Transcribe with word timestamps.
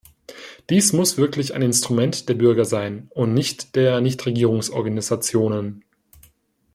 Dies 0.71 0.93
muss 0.93 1.17
wirklich 1.19 1.53
ein 1.53 1.61
Instrument 1.61 2.27
der 2.27 2.33
Bürger 2.33 2.65
sein 2.65 3.11
und 3.13 3.35
nicht 3.35 3.75
der 3.75 4.01
Nichtregierungsorganisationen. 4.01 5.85